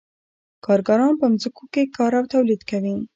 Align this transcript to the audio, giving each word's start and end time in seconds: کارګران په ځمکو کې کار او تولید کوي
کارګران 0.65 1.11
په 1.19 1.25
ځمکو 1.41 1.63
کې 1.73 1.83
کار 1.95 2.11
او 2.19 2.25
تولید 2.33 2.61
کوي 2.69 2.95